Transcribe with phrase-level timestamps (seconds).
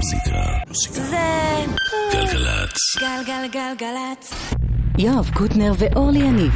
[0.00, 0.42] מוזיקה.
[0.92, 1.16] זה...
[2.12, 2.76] גלגלצ.
[3.00, 4.32] גלגלגלגלצ.
[4.98, 6.52] יואב קוטנר ואורלי יניב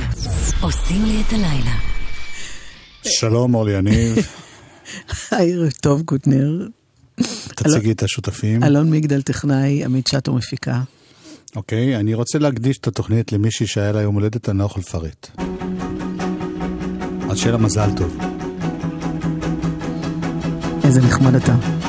[0.60, 1.74] עושים לי את הלילה.
[3.02, 4.16] שלום, אורלי יניב.
[5.30, 6.68] ערב טוב, קוטנר.
[7.46, 8.64] תציגי את השותפים.
[8.64, 10.80] אלון מגדל טכנאי, עמית שטו מפיקה.
[11.56, 15.30] אוקיי, אני רוצה להקדיש את התוכנית למישהי שהיה לה יום הולדת, אני לא יכול לפרט.
[17.30, 18.18] אז שיהיה לה מזל טוב.
[20.84, 21.83] איזה נחמד אתה.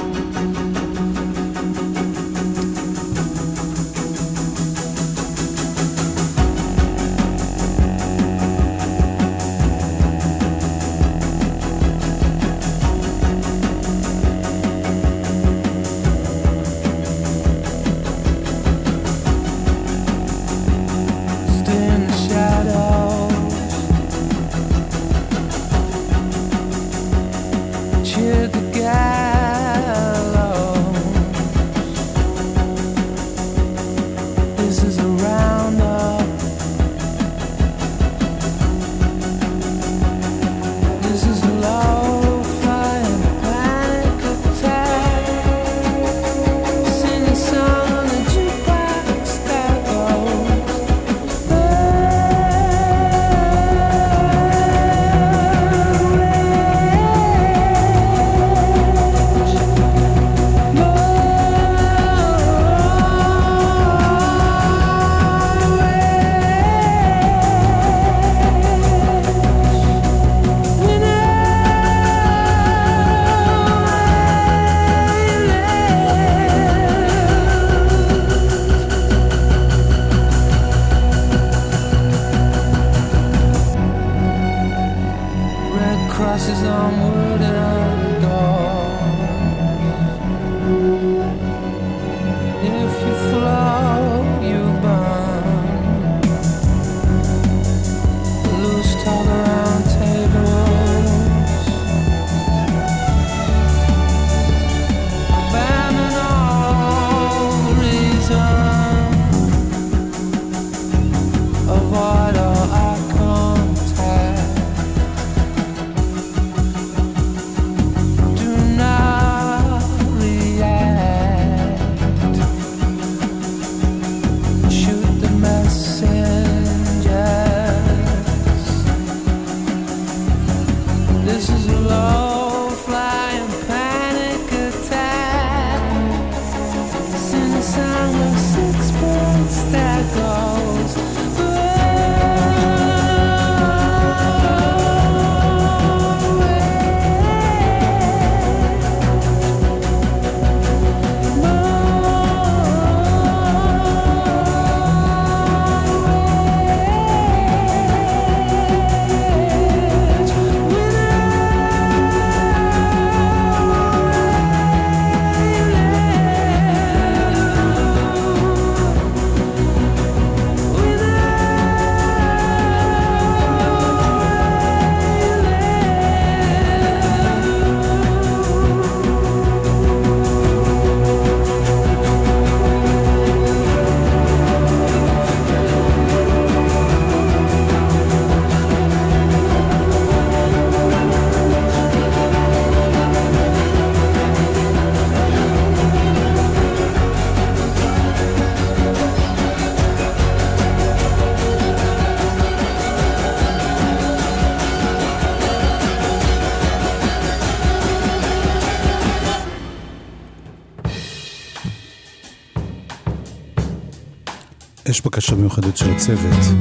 [215.05, 216.55] בקשה מיוחדת של הצוות.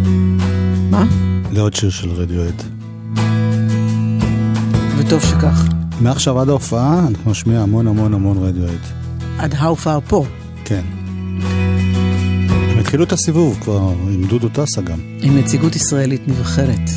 [0.90, 1.04] מה?
[1.52, 2.62] לעוד שיר של רדיואט.
[4.98, 5.68] וטוב שכך.
[6.00, 8.80] מעכשיו עד ההופעה אנחנו נשמיע המון המון המון רדיואט.
[9.38, 10.26] עד ההופעה פה.
[10.64, 10.82] כן.
[12.70, 14.98] הם התחילו את הסיבוב כבר עם דודו טסה גם.
[15.20, 16.90] עם נציגות ישראלית נבחרת.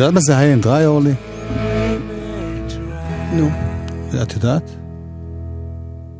[0.00, 1.12] יודעת מה זה High and Dry, אורלי?
[3.32, 3.50] נו.
[4.22, 4.70] את יודעת?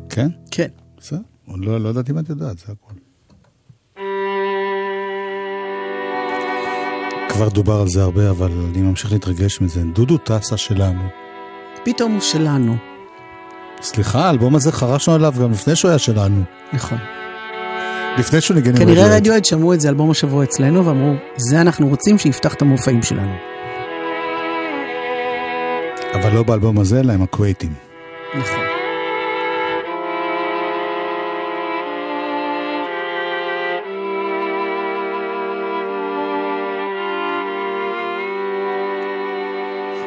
[0.09, 0.27] כן?
[0.51, 0.67] כן.
[0.97, 1.19] בסדר.
[1.47, 2.95] לא, לא יודעת אם את יודעת, זה הכול.
[7.29, 9.81] כבר דובר על זה הרבה, אבל אני ממשיך להתרגש מזה.
[9.95, 11.03] דודו טסה שלנו.
[11.83, 12.75] פתאום הוא שלנו.
[13.81, 16.43] סליחה, האלבום הזה חרשנו עליו גם לפני שהוא היה שלנו.
[16.73, 16.97] נכון.
[18.17, 18.97] לפני שהוא ניגן עם רדיואד.
[18.97, 23.03] כנראה רדיואד שמעו את זה אלבום השבוע אצלנו ואמרו, זה אנחנו רוצים שיפתח את המופעים
[23.03, 23.50] שלנו.
[26.13, 27.73] אבל לא באלבום הזה, אלא עם הכווייטים.
[28.35, 28.63] נכון.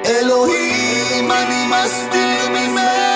[0.07, 3.14] אלוהים, אני מסתיר ממך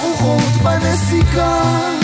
[0.00, 1.99] הרוחות בנסיקה.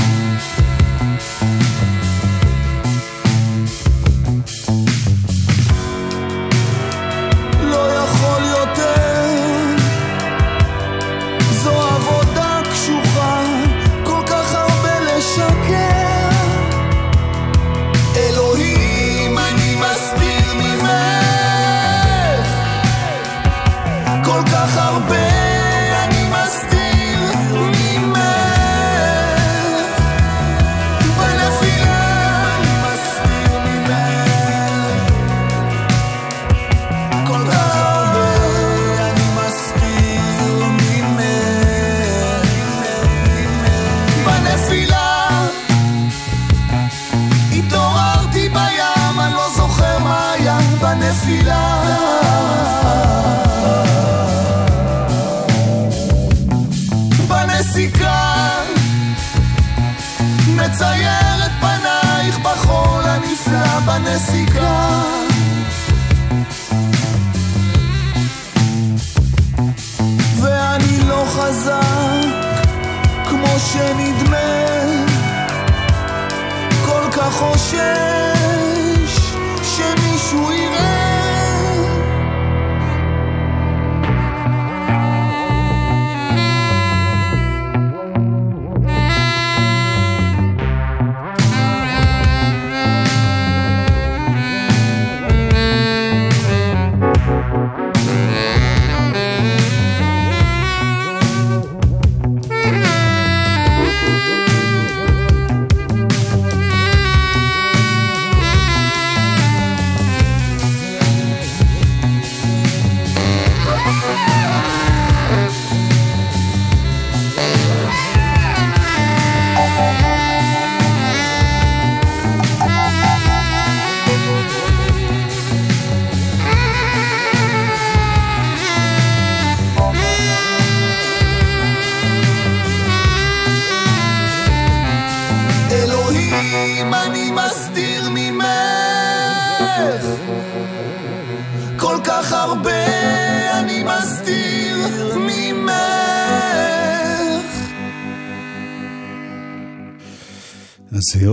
[64.57, 64.96] בנסיקה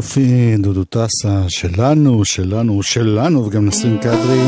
[0.03, 4.41] יופי, דודו טסה, שלנו, שלנו, שלנו, וגם נסים קדרי,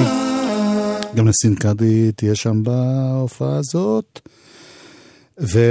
[1.15, 4.19] גם נסים קדרי תהיה שם בהופעה הזאת.
[5.37, 5.67] ואנחנו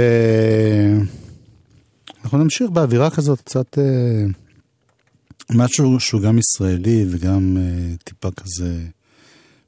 [2.37, 4.25] נמשיך באווירה כזאת, קצת אה,
[5.51, 8.77] משהו שהוא גם ישראלי וגם אה, טיפה כזה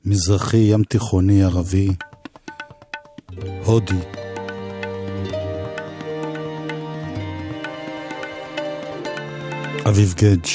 [0.06, 1.90] מזרחי, ים תיכוני, ערבי,
[3.66, 4.27] הודי.
[9.89, 10.47] אביב גדג'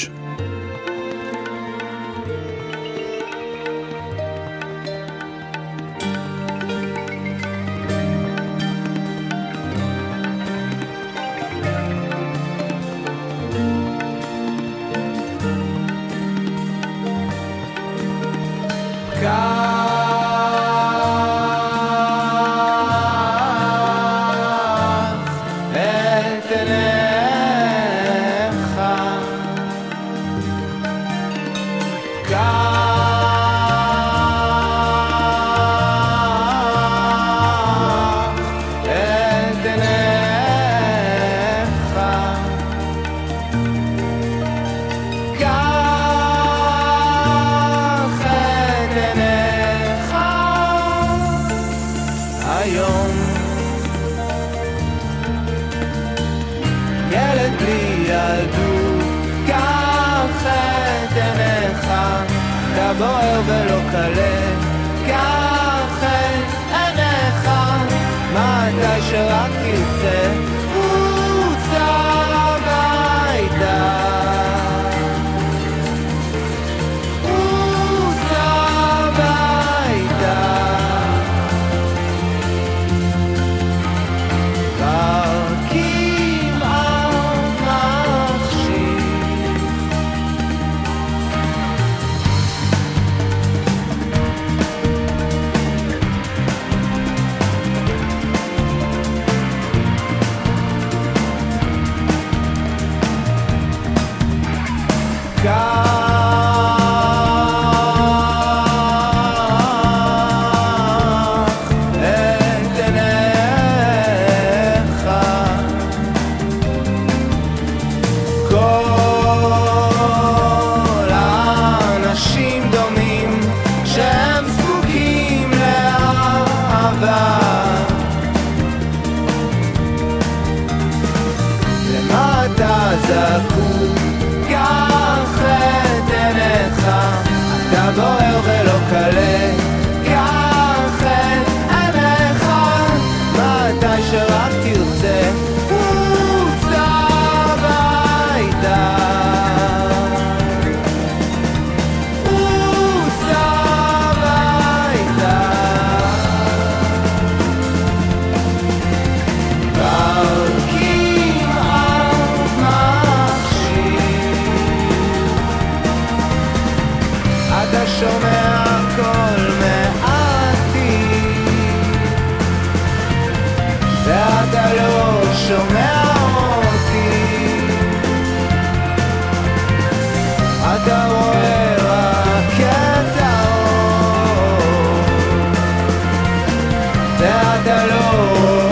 [187.73, 188.62] alone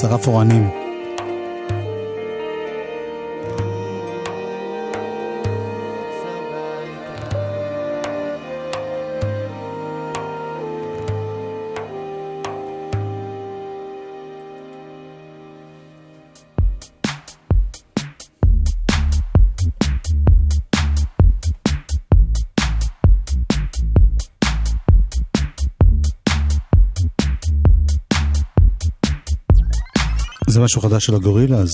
[0.00, 0.85] שרף אורנים.
[30.56, 31.70] זה משהו חדש של הגורילה אז.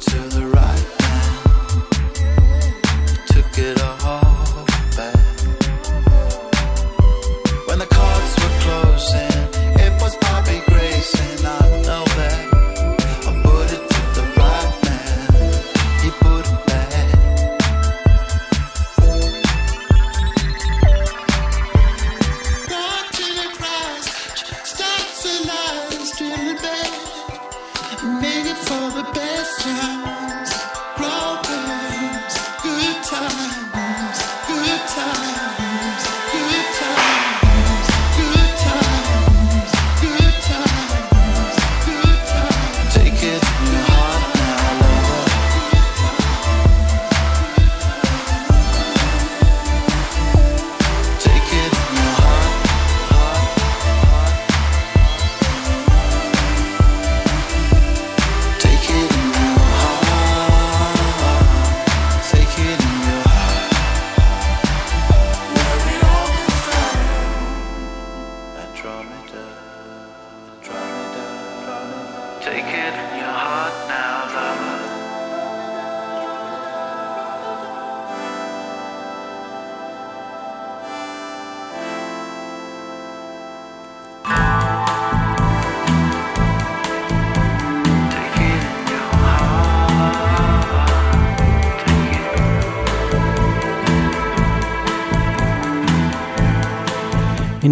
[0.00, 0.33] to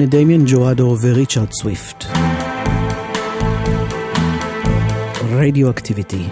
[0.03, 2.05] ידי דמיין ג'ואדו וריצ'רד סוויפט.
[5.31, 6.29] רדיו אקטיביטי.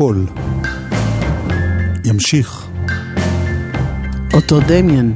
[0.00, 0.26] קול.
[2.04, 2.66] ימשיך.
[4.34, 5.12] אותו דמיאן.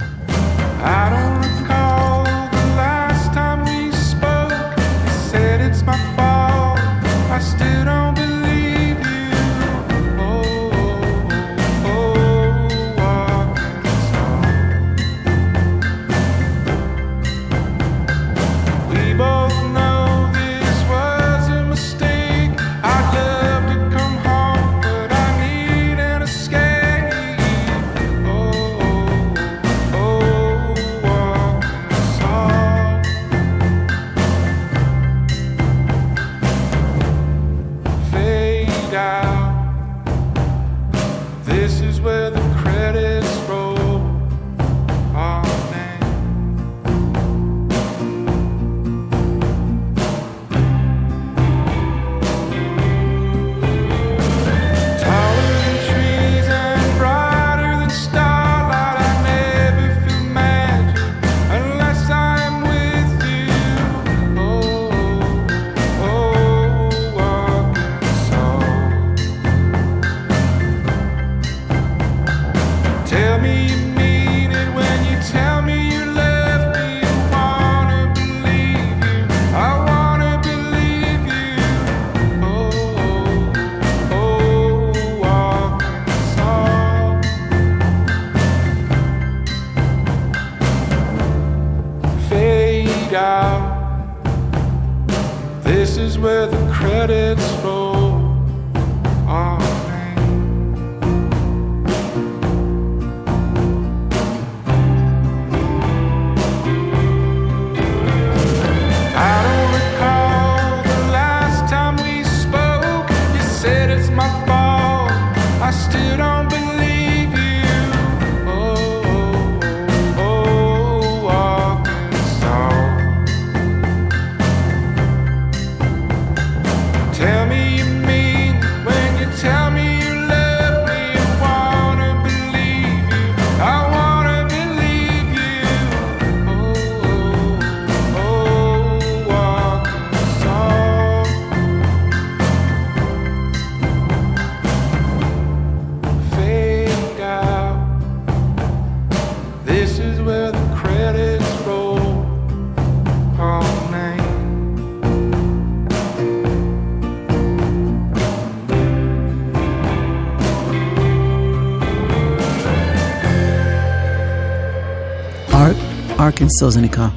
[166.54, 167.08] ארקנסו זה נקרא.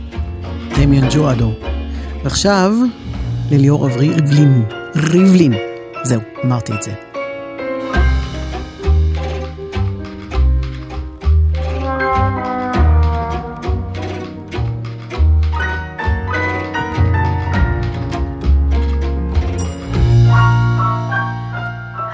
[0.76, 1.52] דמיאן ג'ואדו.
[2.24, 2.72] ועכשיו,
[3.52, 4.66] לליאור אברי ריבלין.
[4.96, 5.54] ריבלין.
[6.04, 6.92] זהו, אמרתי את זה.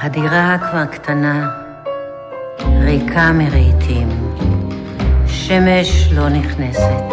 [0.01, 1.49] הדירה כבר קטנה,
[2.59, 4.09] ריקה מרהיטים,
[5.27, 7.12] שמש לא נכנסת.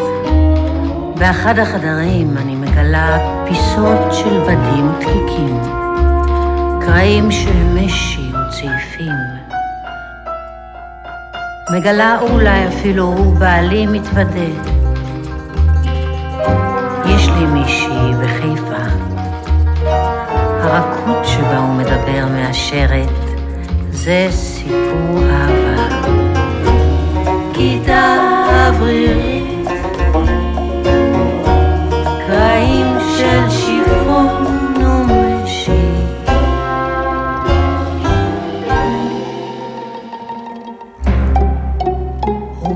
[1.21, 5.61] באחד החדרים אני מגלה פיסות של בדים דקיקים,
[6.81, 9.13] קרעים של משי וצעיפים.
[11.73, 14.71] מגלה אולי אפילו הוא בעלי מתוודה.
[17.07, 18.85] יש לי מישהי בחיפה.
[20.63, 23.09] הרכות שבה הוא מדבר מאשרת,
[23.91, 26.01] זה סיפור אהבה.
[27.55, 28.17] כיתה
[28.67, 29.30] אוורירית,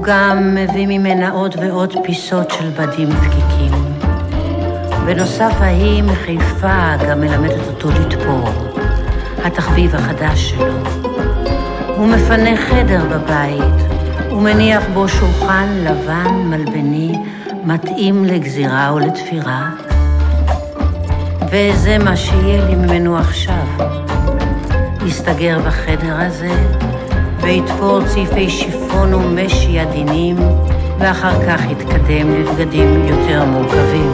[0.07, 3.73] גם מביא ממנה עוד ועוד פיסות של בדים דקיקים.
[5.07, 8.49] בנוסף ההיא מחיפה גם מלמדת אותו לתפור,
[9.45, 10.75] התחביב החדש שלו.
[11.97, 13.95] הוא מפנה חדר בבית,
[14.33, 17.13] ומניח בו שולחן לבן מלבני,
[17.65, 19.71] מתאים לגזירה ולתפירה.
[21.51, 23.67] וזה מה שיהיה לי ממנו עכשיו.
[25.07, 26.55] יסתגר בחדר הזה,
[27.45, 30.37] ויתפור צעיפי שיפון ומשי עדינים,
[30.99, 34.11] ואחר כך יתקדם לבגדים יותר מורכבים.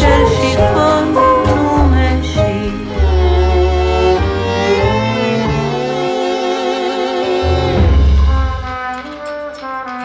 [0.00, 2.70] של שיפון ומשי.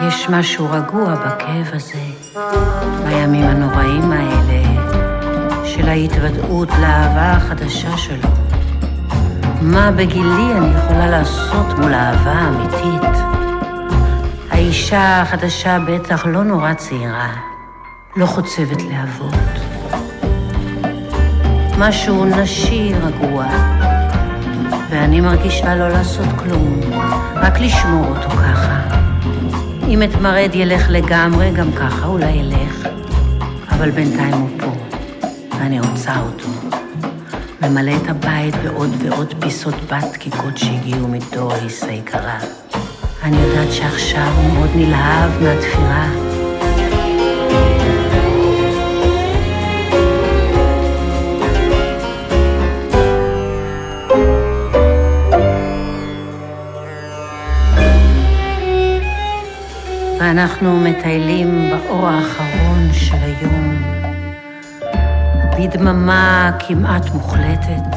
[0.08, 1.98] יש משהו רגוע בכאב הזה,
[3.04, 4.65] בימים הנוראים האלה,
[5.88, 8.28] ההתוודעות לאהבה החדשה שלו.
[9.62, 13.18] מה בגילי אני יכולה לעשות מול אהבה אמיתית?
[14.50, 17.32] האישה החדשה בטח לא נורא צעירה,
[18.16, 19.34] לא חוצבת להבות.
[21.78, 23.46] משהו נשי רגוע,
[24.90, 26.80] ואני מרגישה לא לעשות כלום,
[27.34, 28.80] רק לשמור אותו ככה.
[29.88, 32.88] אם אתמרד ילך לגמרי, גם ככה אולי ילך,
[33.70, 34.75] אבל בינתיים הוא פה,
[35.58, 36.48] ואני רוצה אותו.
[37.62, 42.38] ממלא את הבית בעוד ועוד פיסות בת דקיקות שהגיעו מדוריס היקרה.
[43.22, 46.10] אני יודעת שעכשיו הוא מאוד נלהב מהתפירה.
[60.20, 63.76] ואנחנו מטיילים באור האחרון של היום,
[65.58, 67.96] בדממה כמעט מוחלטת.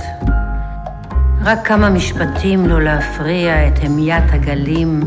[1.41, 4.99] רק כמה משפטים לא להפריע את המיית הגלים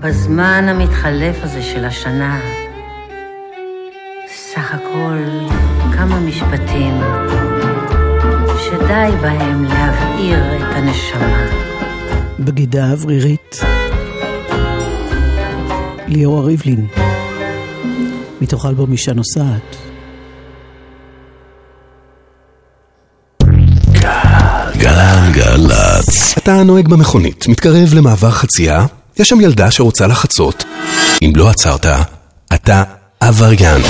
[0.00, 2.40] בזמן המתחלף הזה של השנה.
[4.28, 5.18] סך הכל
[5.96, 7.00] כמה משפטים
[8.64, 11.46] שדי בהם להבעיר את הנשמה.
[12.38, 13.60] בגידה אוורירית.
[16.06, 16.86] ליאורה ריבלין,
[18.40, 19.73] מתוך אלבום אישה נוסעת.
[26.54, 28.86] אתה נוהג במכונית, מתקרב למעבר חצייה,
[29.18, 30.64] יש שם ילדה שרוצה לחצות.
[31.22, 31.86] אם לא עצרת,
[32.54, 32.82] אתה
[33.20, 33.82] עבריין.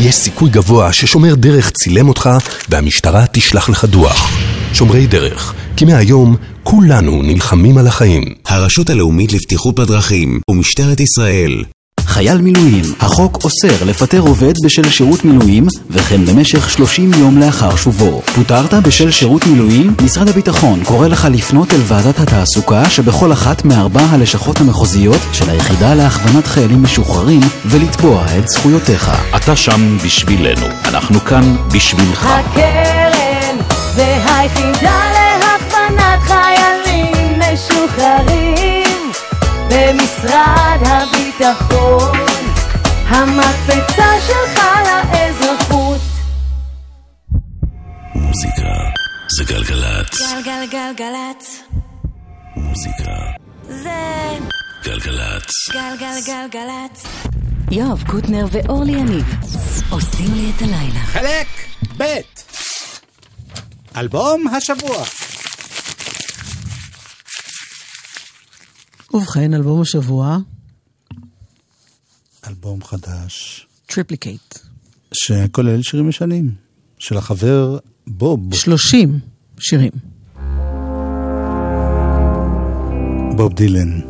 [0.00, 2.30] יש סיכוי גבוה ששומר דרך צילם אותך
[2.68, 4.30] והמשטרה תשלח לך דוח.
[4.72, 8.24] שומרי דרך, כי מהיום כולנו נלחמים על החיים.
[8.46, 11.64] הרשות הלאומית לבטיחות בדרכים ומשטרת ישראל
[12.12, 18.22] חייל מילואים, החוק אוסר לפטר עובד בשל שירות מילואים וכן במשך 30 יום לאחר שובו.
[18.34, 19.94] פוטרת בשל שירות מילואים?
[20.04, 25.94] משרד הביטחון קורא לך לפנות אל ועדת התעסוקה שבכל אחת מארבע הלשכות המחוזיות של היחידה
[25.94, 29.10] להכוונת חיילים משוחררים ולתבוע את זכויותיך.
[29.36, 32.26] אתה שם בשבילנו, אנחנו כאן בשבילך.
[32.26, 33.56] הקרן
[33.96, 39.12] והיחידה להכוונת חיילים משוחררים
[39.68, 40.78] במשרד
[41.42, 42.18] הביטחון
[43.06, 46.00] המקפצה שלך לאזרחות
[48.14, 48.72] מוזיקה
[49.36, 50.20] זה גלגלצ.
[50.20, 51.62] גלגלגלגלצ.
[52.56, 53.12] מוזיקה
[53.68, 54.38] זה
[54.84, 55.52] גלגלצ.
[55.72, 57.06] גלגלגלגלצ.
[57.70, 59.34] יואב קוטנר ואורלי יניב
[59.90, 61.00] עושים לי את הלילה.
[61.00, 61.46] חלק
[61.98, 62.04] ב'
[63.96, 65.04] אלבום השבוע.
[69.14, 70.38] ובכן, אלבום השבוע,
[72.48, 74.58] אלבום חדש Triplicate.
[75.12, 76.50] שכולל שירים ישנים
[76.98, 79.18] של החבר בוב, 30
[79.58, 79.92] שירים.
[83.36, 84.00] בוב דילן.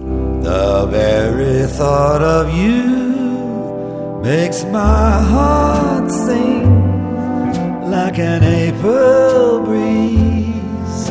[0.43, 2.83] The very thought of you
[4.29, 6.71] makes my heart sing
[7.95, 11.03] like an April breeze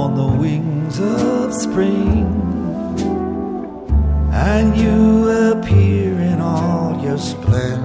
[0.00, 2.35] on the wings of spring.
[4.38, 7.80] And you appear in all your splendor,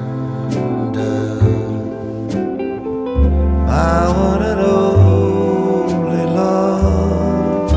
[3.65, 7.71] my one and only love.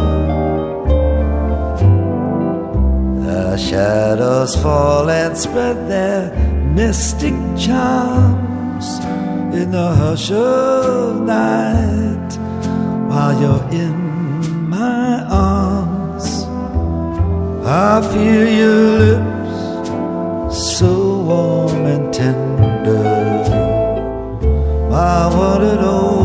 [3.24, 6.32] The shadows fall and spread their
[6.74, 8.98] mystic charms
[9.54, 12.30] in the hush of night
[13.08, 15.43] while you're in my arms.
[17.66, 23.02] I feel your lips so warm and tender,
[24.90, 26.23] my one and only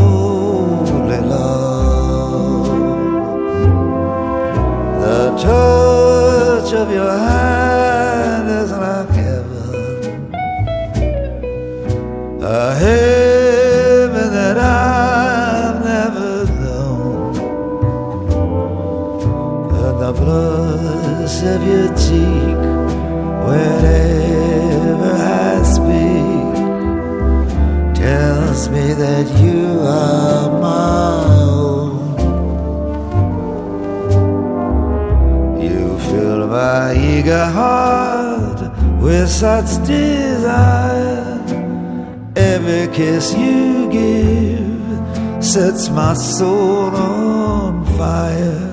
[45.92, 48.70] my soul on fire.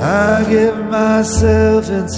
[0.00, 2.08] I give myself in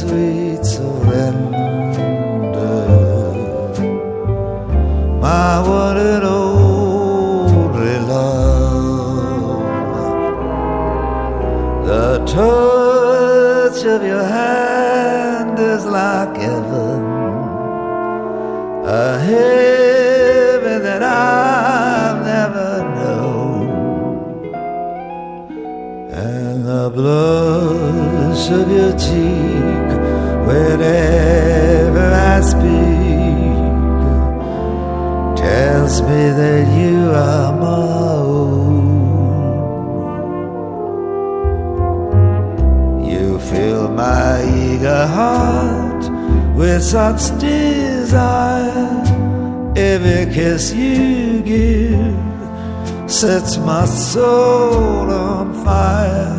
[53.49, 56.37] sets my soul on fire.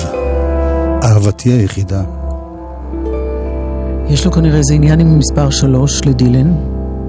[1.02, 2.02] אהבתי היחידה.
[4.11, 6.53] יש לו כנראה איזה עניין עם מספר 3 לדילן,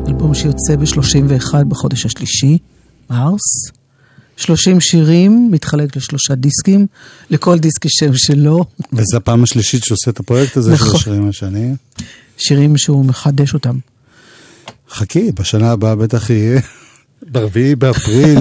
[0.08, 2.58] אלבום שיוצא ב-31 בחודש השלישי,
[3.10, 3.70] ארס.
[4.36, 6.86] 30 שירים, מתחלק לשלושה דיסקים,
[7.30, 8.64] לכל דיסק יש שם שלו.
[8.92, 10.96] וזו הפעם השלישית שהוא עושה את הפרויקט הזה של נכון.
[11.00, 11.76] השירים השניים.
[12.38, 13.78] שירים שהוא מחדש אותם.
[14.90, 16.60] חכי, בשנה הבאה בטח יהיה,
[17.32, 18.38] ברביעי באפריל,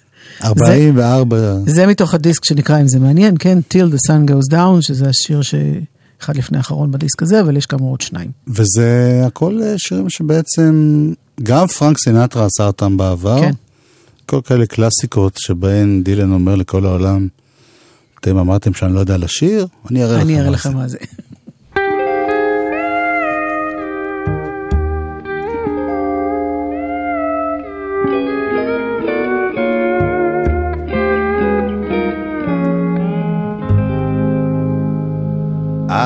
[0.44, 1.36] 44.
[1.66, 5.40] זה מתוך הדיסק שנקרא, אם זה מעניין, כן, Till the Sun Goes Down, שזה השיר
[6.20, 8.30] שאחד לפני האחרון בדיסק הזה, אבל יש כאמור עוד שניים.
[8.46, 11.12] וזה הכל אה, שירים שבעצם,
[11.42, 13.40] גם פרנק סינטרה עשה אותם בעבר.
[13.40, 13.52] כן.
[14.26, 17.28] כל כאלה קלאסיקות שבהן דילן אומר לכל העולם,
[18.20, 20.26] אתם אמרתם שאני לא יודע לשיר, אני אראה לכם.
[20.26, 20.98] אני אראה מה זה."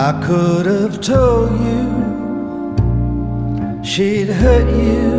[0.08, 1.84] I could have told you
[3.84, 5.12] she'd hurt you,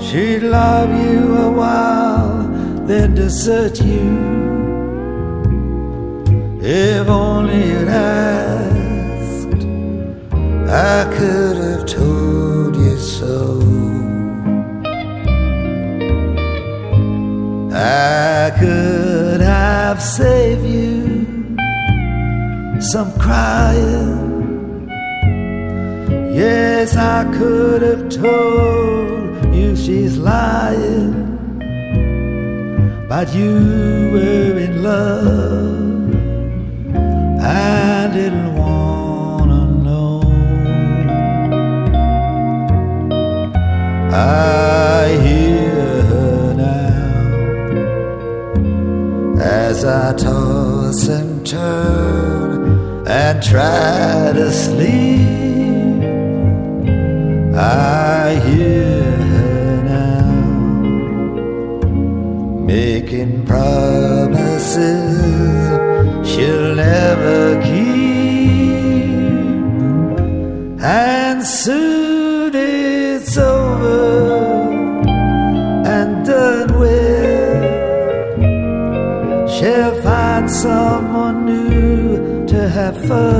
[0.00, 2.48] she'd love you a while,
[2.88, 4.10] then desert you.
[6.60, 9.62] If only you'd asked,
[10.68, 13.60] I could have told you so.
[17.72, 20.99] I could have saved you
[22.80, 24.88] some crying.
[26.32, 31.12] Yes, I could have told you she's lying,
[33.06, 36.14] but you were in love.
[37.42, 40.22] I didn't wanna know.
[44.10, 47.02] I hear her now
[49.38, 52.39] as I toss and turn
[53.10, 56.00] and try to sleep.
[57.56, 59.02] I hear
[59.32, 60.30] her now
[62.74, 64.80] making promises
[66.28, 67.90] she'll never keep,
[70.80, 71.89] and soon
[83.10, 83.39] forever.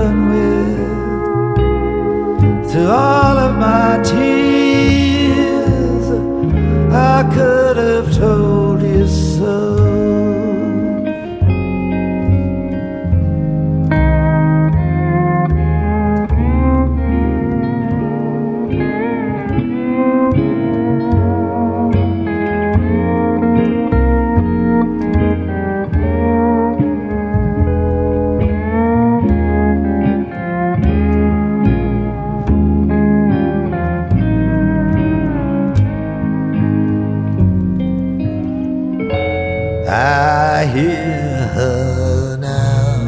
[39.92, 43.00] I hear her now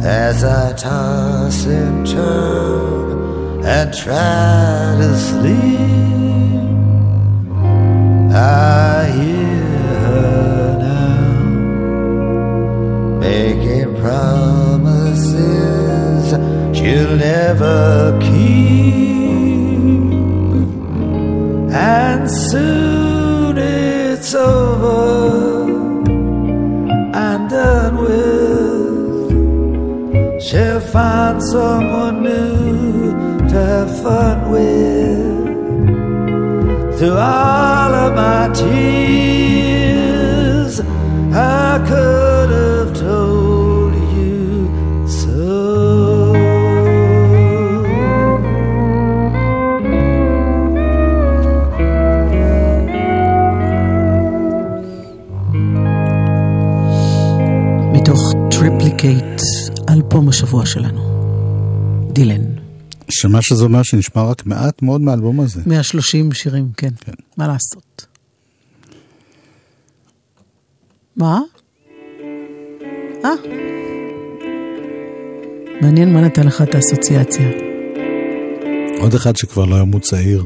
[0.00, 6.60] as I toss and turn and try to sleep.
[8.32, 9.66] I hear
[10.06, 11.42] her now
[13.18, 15.34] making promises
[16.78, 18.94] she'll never keep,
[21.72, 22.93] and soon
[24.24, 25.68] it's over
[27.14, 29.30] and done with.
[30.42, 33.10] She'll find someone new
[33.50, 35.44] to have fun with.
[36.98, 39.84] through all of my tears.
[41.34, 42.23] I could
[59.04, 59.42] Triplicate,
[59.90, 61.00] אלבום השבוע שלנו.
[62.12, 62.42] דילן.
[63.10, 65.62] שמה שזה אומר שנשמע רק מעט מאוד מהאלבום הזה.
[65.66, 66.88] 130 שירים, כן.
[67.00, 67.12] כן.
[67.36, 68.06] מה לעשות?
[71.16, 71.40] מה?
[73.24, 73.30] אה?
[75.82, 77.50] מעניין מה נתן לך את האסוציאציה.
[79.00, 80.02] עוד אחד שכבר לא ימות.
[80.02, 80.44] צעיר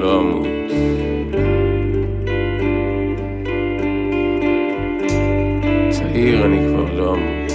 [0.00, 0.46] לא אמות.
[5.90, 7.52] צעיר אני כבר לא אמות.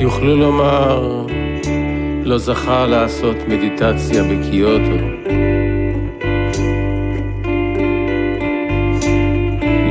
[0.00, 1.26] יוכלו לומר,
[2.24, 5.24] לא זכה לעשות מדיטציה בקיוטו.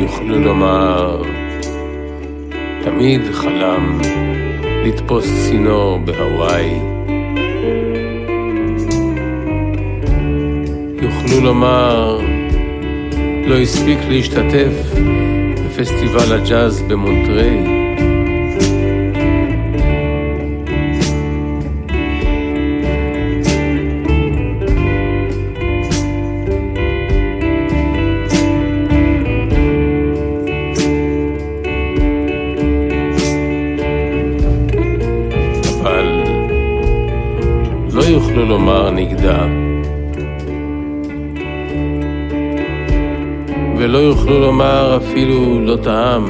[0.01, 1.21] יוכלו לומר,
[3.03, 3.99] תמיד חלם
[4.85, 6.69] לתפוס צינור בהוואי.
[11.01, 12.19] יוכלו לומר,
[13.47, 14.73] לא הספיק להשתתף
[15.65, 17.82] בפסטיבל הג'אז במונטריי.
[45.13, 46.25] אפילו לא טעם.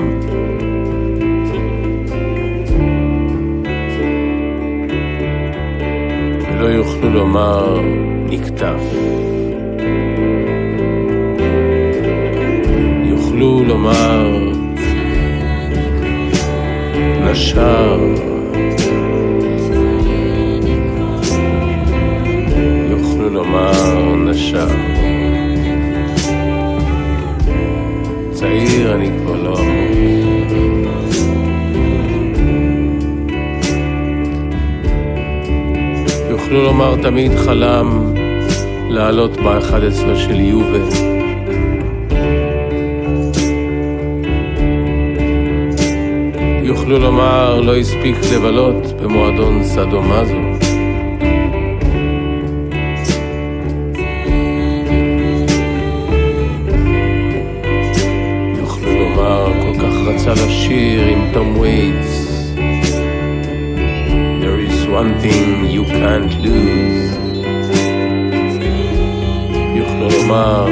[6.51, 7.79] ולא יוכלו לומר
[8.29, 8.83] נקטף.
[13.03, 14.51] יוכלו לומר
[17.23, 18.12] נשר.
[36.93, 38.13] לומר תמיד חלם
[38.89, 40.89] לעלות ב-11 של יובל.
[46.63, 50.37] יוכלו לומר לא הספיק לבלות במועדון סדומזו.
[58.57, 62.22] יוכלו לומר כל כך רצה לשיר עם תום וייטס
[65.03, 67.13] one thing you can't lose.
[69.75, 70.67] יוכלו לומר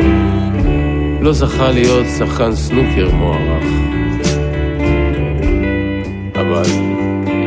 [1.21, 3.63] לא זכה להיות שחקן סנוקר מוערך.
[6.35, 6.69] אבל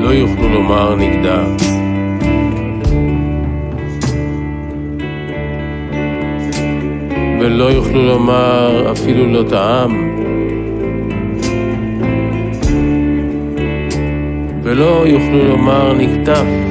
[0.00, 1.44] לא יוכלו לומר נגדה.
[7.40, 10.14] ולא יוכלו לומר אפילו לא טעם.
[14.62, 16.63] ולא יוכלו לומר נקטף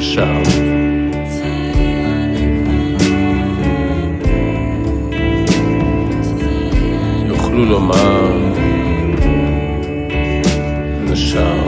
[0.00, 0.42] נשר
[7.26, 8.32] יוכלו לומר
[11.04, 11.66] נשר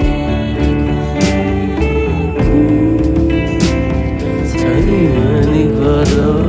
[4.55, 6.42] אני כבר לא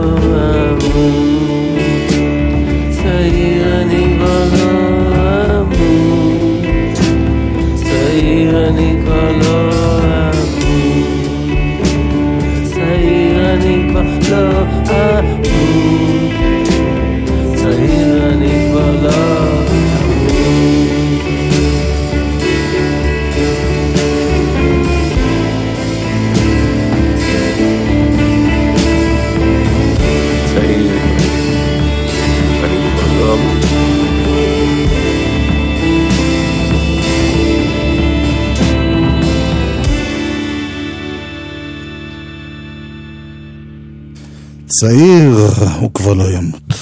[44.84, 45.38] צעיר,
[45.80, 46.74] הוא כבר לא ימות.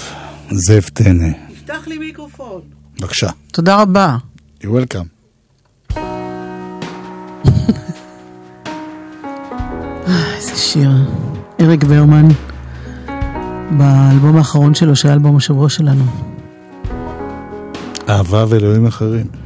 [0.52, 1.28] זאב טנא.
[1.64, 2.62] פתח לי מיקרופון.
[3.00, 3.30] בבקשה.
[3.52, 4.18] תודה רבה.
[4.62, 5.08] You're welcome.
[10.08, 10.92] אה, איזה שיר.
[11.62, 12.28] אריק ברמן,
[13.78, 16.04] באלבום האחרון שלו, שהיה אלבום השבוע שלנו.
[18.10, 19.41] אהבה ואלוהים אחרים.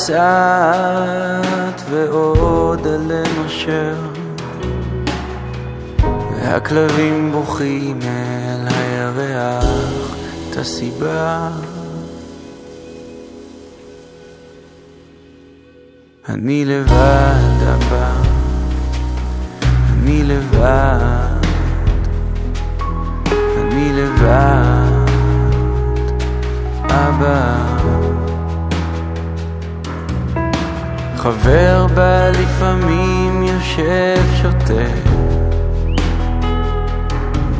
[0.00, 3.94] נוסעת ועוד עלה נושר
[6.32, 10.16] והכלבים בוכים אל הירח
[10.50, 11.48] את הסיבה.
[16.28, 18.12] אני לבד הבא,
[19.92, 21.00] אני לבד,
[23.56, 25.10] אני לבד,
[26.84, 27.69] אבא.
[31.22, 34.90] חבר בא לפעמים יושב שותה,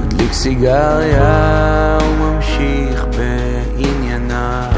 [0.00, 4.72] מדליק סיגריה וממשיך בענייניו.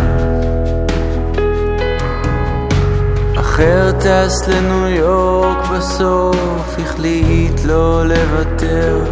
[3.41, 9.05] אחר טס לניו יורק בסוף החליט לא לוותר.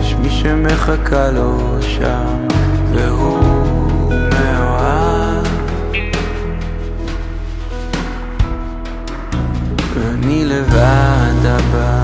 [0.00, 2.41] יש מי שמחכה לו שם
[10.32, 12.02] ואני לבד הבא.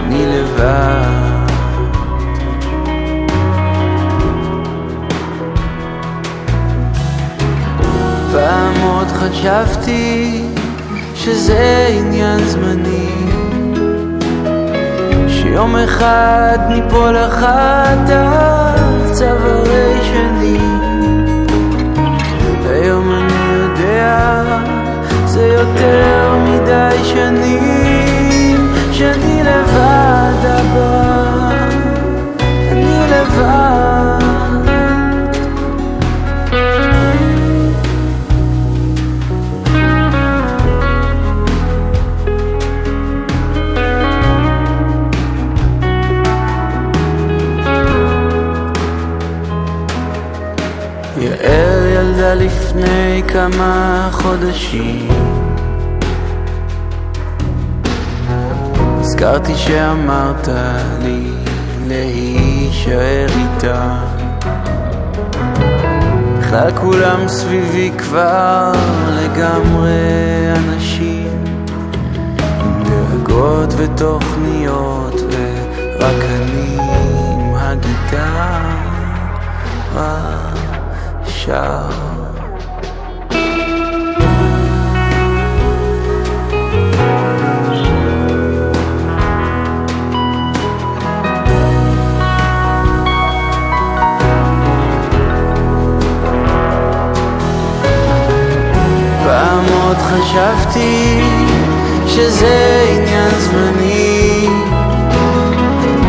[0.00, 1.48] אני לבד
[8.32, 10.42] פעם עוד חשבתי
[11.14, 13.10] שזה עניין זמני.
[15.28, 20.83] שיום אחד ניפול אחת על צווארי שני
[25.64, 31.50] יותר מדי שנים שאני לבד הבא
[32.72, 34.24] אני לבד.
[51.18, 55.33] יעל ילדה לפני כמה חודשים
[59.24, 60.48] הזכרתי שאמרת
[61.02, 61.30] לי
[61.86, 64.04] להישאר איתה.
[66.38, 68.72] בכלל כולם סביבי כבר
[69.10, 69.90] לגמרי
[70.56, 71.44] אנשים.
[72.60, 78.74] עם דאגות ותוכניות ורק אני עם הגיטרה.
[81.26, 82.13] שר
[99.94, 101.20] עוד חשבתי
[102.06, 104.48] שזה עניין זמני.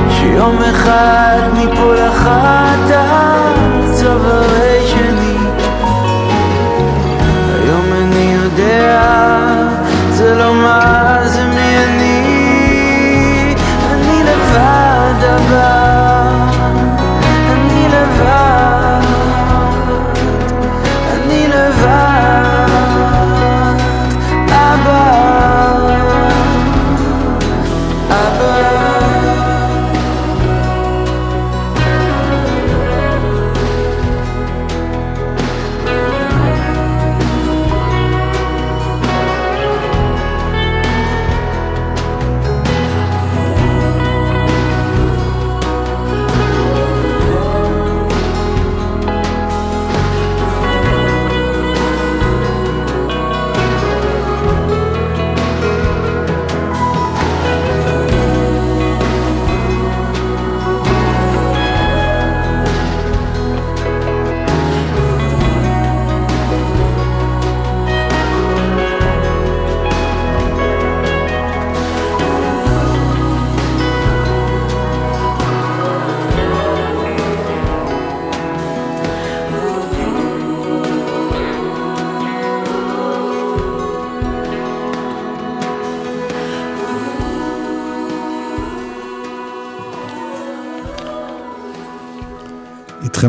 [0.09, 5.37] שיום אחד ניפול אחת על צווארי שני
[7.53, 9.07] היום אני יודע
[10.09, 13.55] זה לא מה זה מי אני
[13.91, 15.74] אני לבד הבא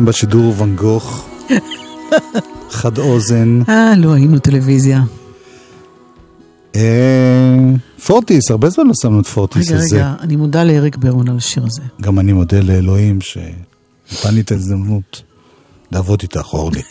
[0.07, 1.27] בשידור ואן גוך.
[2.69, 3.61] חד אוזן.
[3.69, 5.03] אה, לא היינו טלוויזיה.
[6.75, 7.55] אה,
[8.05, 9.95] פורטיס, הרבה זמן לא שמנו את פורטיס רגע, הזה.
[9.95, 11.81] רגע, אני מודה לאריק ברון על השיר הזה.
[12.01, 15.21] גם אני מודה לאלוהים שנתן לי את ההזדמנות
[15.91, 16.81] לעבוד איתך, אורלי.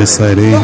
[0.00, 0.54] יער ישראלי,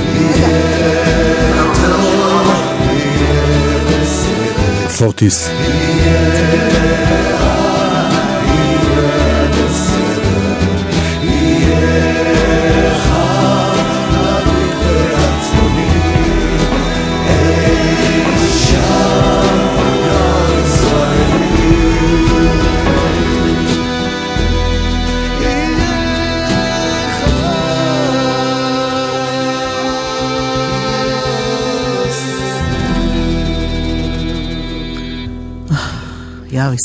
[4.98, 5.48] פורטיס.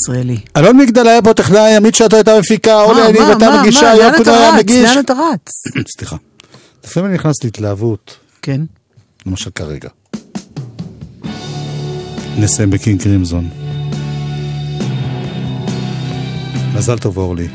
[0.08, 0.40] יער ישראלי.
[0.56, 4.32] אלון מגדל היה פה טכנאי, עמית שטו הייתה מפיקה, אורלי הייתה מה, מגישה, יואב קודר
[4.32, 4.56] היה?
[4.56, 4.90] מגיש.
[4.90, 5.50] לאן אתה רץ?
[5.96, 6.16] סליחה.
[6.84, 8.60] לפעמים אני נכנס להתלהבות, כן.
[9.26, 9.88] למשל כרגע.
[12.38, 13.48] נסיים בקינג קרימזון.
[16.74, 17.48] מזל טוב אורלי.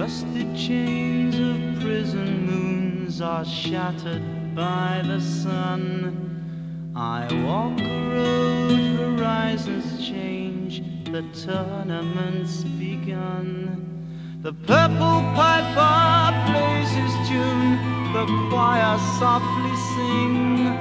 [0.00, 6.92] The chains of prison moons are shattered by the sun.
[6.96, 14.40] I walk a road, horizons change, the tournament's begun.
[14.40, 17.76] The purple piper plays his tune,
[18.14, 20.78] the choir softly sing.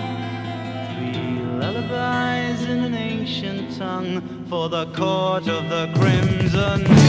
[0.96, 7.09] Three lullabies in an ancient tongue for the court of the crimson.